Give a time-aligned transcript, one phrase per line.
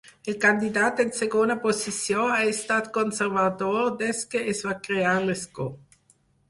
[0.31, 5.71] El candidat en segona posició ha estat Conservador des que es va crear l'escó.